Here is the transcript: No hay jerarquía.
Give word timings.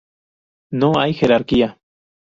No 0.71 0.93
hay 0.99 1.13
jerarquía. 1.13 1.77